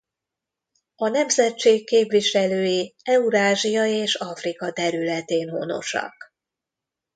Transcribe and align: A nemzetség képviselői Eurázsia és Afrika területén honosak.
A 0.95 1.07
nemzetség 1.07 1.85
képviselői 1.85 2.95
Eurázsia 3.03 3.85
és 3.85 4.15
Afrika 4.15 4.71
területén 4.71 5.49
honosak. 5.49 6.33